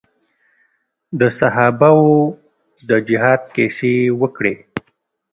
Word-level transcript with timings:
د 1.19 1.21
صحابه 1.39 1.89
وو 2.01 2.13
د 2.89 2.91
جهاد 3.07 3.41
کيسې 3.55 3.91
يې 4.05 4.15
وکړې. 4.21 4.53